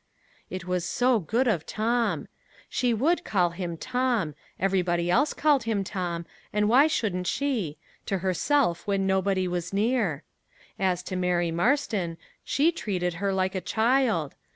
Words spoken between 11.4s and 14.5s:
Marston, she treated her like a child!